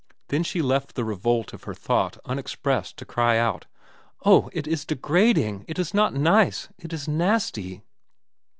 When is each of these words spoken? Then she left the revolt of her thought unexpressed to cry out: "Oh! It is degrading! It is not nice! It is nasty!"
Then 0.29 0.41
she 0.41 0.63
left 0.63 0.95
the 0.95 1.03
revolt 1.03 1.53
of 1.53 1.65
her 1.65 1.75
thought 1.75 2.17
unexpressed 2.25 2.97
to 2.97 3.05
cry 3.05 3.37
out: 3.37 3.67
"Oh! 4.25 4.49
It 4.51 4.65
is 4.67 4.83
degrading! 4.83 5.63
It 5.67 5.77
is 5.77 5.93
not 5.93 6.11
nice! 6.15 6.69
It 6.79 6.91
is 6.91 7.07
nasty!" 7.07 7.83